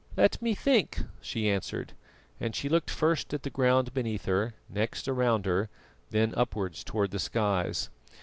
"Let 0.17 0.41
me 0.41 0.55
think," 0.55 1.01
she 1.21 1.47
answered, 1.47 1.93
and 2.39 2.55
she 2.55 2.67
looked 2.67 2.89
first 2.89 3.35
at 3.35 3.43
the 3.43 3.51
ground 3.51 3.93
beneath 3.93 4.25
her, 4.25 4.55
next 4.67 5.07
around 5.07 5.45
her, 5.45 5.69
then 6.09 6.33
upwards 6.35 6.83
toward 6.83 7.11
the 7.11 7.19
skies. 7.19 7.91